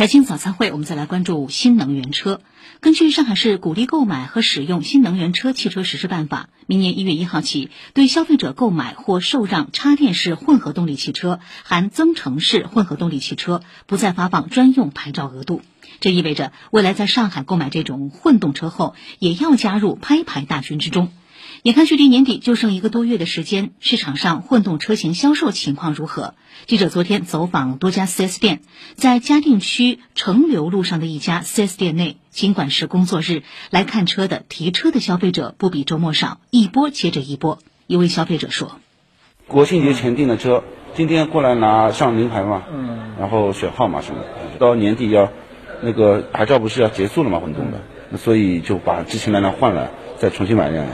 [0.00, 2.40] 财经早餐会，我们再来关注新能源车。
[2.80, 15.60] 根据上海市鼓励购买和使用新能源车汽车实施办法，明年一月一号起，对消费者购买或受让插电式混合动力汽车（含增程式混合动力汽车）不再发放专用牌照额度。
[16.00, 21.12] 这意味着，未来在上海购买这种混动车后，也要加入拍牌大军之中。
[21.62, 26.34] 眼看距离年底就剩一个多月的时间，市场上混动车型销售情况如何？
[26.66, 28.60] 记者昨天走访多家 4S 店，
[28.94, 37.58] 在嘉定区城流路上的一家 4S 店内，尽管是工作日，来看车的提车的消费者不比周末少，一波接着一波。
[37.86, 38.78] 一位消费者说
[39.48, 40.62] ：“国庆节前订的车，
[40.94, 44.22] 今天过来拿上名牌嘛，嗯，然后选号码什么，
[44.60, 45.32] 到年底要
[45.82, 47.40] 那个牌照不是要结束了吗？
[47.40, 50.86] 混动的，所以就把之前那辆换了，再重新买一辆。”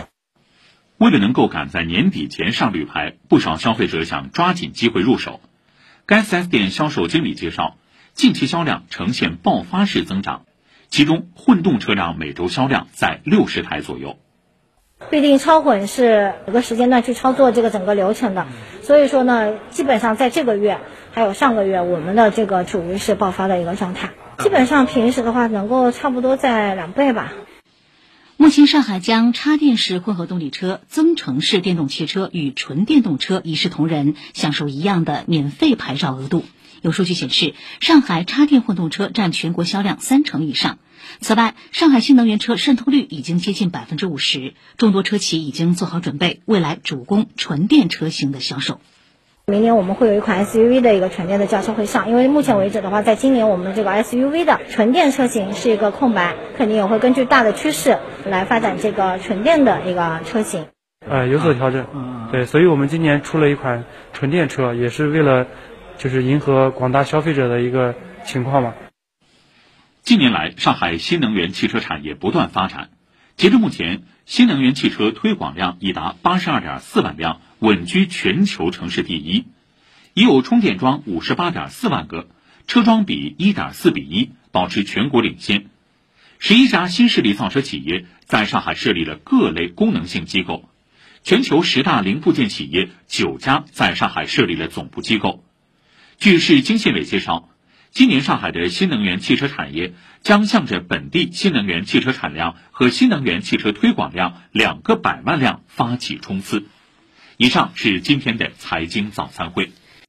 [0.98, 5.41] 为了能够赶在年底前上绿牌，不少消费者想抓紧机会入手。
[6.06, 7.77] 该 4S 店销售经理介绍，
[8.14, 10.42] 近期销量呈现爆发式增长，
[10.88, 14.17] 其中混动车辆每周销量在六十台左右。
[15.11, 18.47] 毕竟超混是有个时间段去操作这个整个流程的，
[18.80, 20.78] 所以说呢，基本上在这个月
[21.12, 24.12] 还有上个月，我们的这个属于是爆发的一个状态。
[24.39, 27.34] 基本上平时的话，能够差不多在两倍吧。
[28.47, 36.44] 目前，上海将插电式混合动力车、增程式电动汽车与纯电动车一视同仁，享受一样的免费牌照额度。
[36.80, 40.78] 有数据显示，上海插电混动车占全国销量三成以上。
[41.20, 48.80] 此外，上海新能源车渗透率已经接近百分之五十，众多车企已经做好准备，未来主攻纯电车型的销售。
[49.48, 60.67] 明年我们会有一款 SUV 的一个纯电的轿车会上，因为目前为止的话，在今年我们这个 SUV 的纯电车型是一个空白，肯定也会根据大的趋势来发展这个纯电的一个车型。
[61.08, 61.86] 呃，有所调整，
[62.33, 65.47] 对，所以我们今年出了一款纯电车，也是为了
[65.97, 68.74] 就是迎合广大消费者的一个情况嘛。
[70.02, 72.89] 近年来，上海新能源汽车产业不断发展，
[73.36, 77.40] 截至目前，新能源汽车推广量已达八十二点四万辆。
[77.58, 79.46] 稳居全球城市第一，
[80.12, 82.28] 已有充电桩五十八点四万个，
[82.67, 85.66] 车桩比一点四比一，保持全国领先。
[86.39, 90.68] 十一家新势力造车企业在上海设立了各类功能性机构，
[91.22, 95.42] 全球十大零部件企业九家在上海设立了总部机构。
[96.18, 97.48] 据市经信委介绍，
[97.90, 106.66] 今年上海的新能源汽车产业将向着本地新能源汽车产量和新能源汽车推广量两个百万辆发起冲刺。
[107.39, 109.70] 以上是今天的财经早餐会。